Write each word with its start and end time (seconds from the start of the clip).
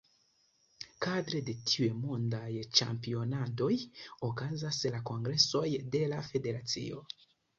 Kadre 1.05 1.41
de 1.49 1.53
tiuj 1.71 1.89
mondaj 2.05 2.47
ĉampionadoj 2.79 3.69
okazas 4.29 4.81
la 4.97 5.03
kongresoj 5.13 5.65
de 5.97 6.03
la 6.15 6.25
federacio. 6.33 7.05